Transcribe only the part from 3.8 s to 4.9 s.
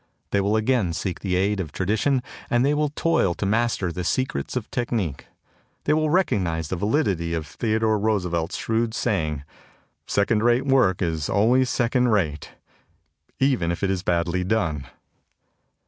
the secrets of